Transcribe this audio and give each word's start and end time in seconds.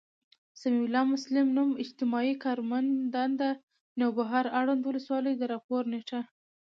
سمیع 0.59 0.83
الله 0.85 1.03
مسلم، 1.13 1.45
نـــوم، 1.57 1.71
اجتماعي 1.83 2.33
کارمنددنــده، 2.43 3.49
نوبهار، 3.99 4.45
اړونــد 4.59 4.83
ولسـوالـۍ، 4.87 5.33
د 5.37 5.43
راپــور 5.51 5.83
نیــټه 5.91 6.19